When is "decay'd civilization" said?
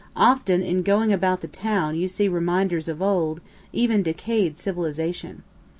4.01-5.43